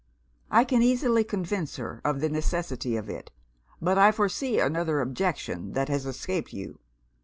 'I 0.49 0.63
can 0.63 0.81
easily 0.81 1.23
convince 1.23 1.75
her 1.75 2.01
of 2.03 2.21
the 2.21 2.29
necessity 2.29 2.95
of 2.95 3.07
it; 3.07 3.29
but 3.79 3.99
I 3.99 4.11
foresee 4.11 4.59
another 4.59 4.99
objection 4.99 5.73
that 5.73 5.89
has 5.89 6.07
escaped 6.07 6.51
you.' 6.53 6.79